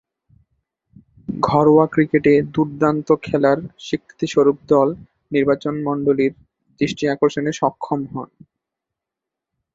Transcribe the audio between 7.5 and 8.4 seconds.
সক্ষম হন।